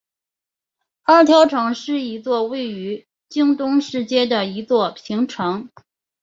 [1.03, 5.69] 二条城是一座位于京都市街的一座平城。